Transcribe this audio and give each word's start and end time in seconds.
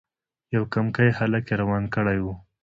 یو 0.55 0.63
کمکی 0.73 1.09
هلک 1.17 1.43
یې 1.49 1.55
روان 1.61 1.83
کړی 1.95 2.17
وو. 2.21 2.33